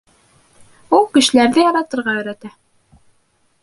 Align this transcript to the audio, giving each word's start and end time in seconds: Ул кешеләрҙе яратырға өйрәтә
Ул 0.99 1.05
кешеләрҙе 1.19 1.69
яратырға 1.69 2.19
өйрәтә 2.19 2.55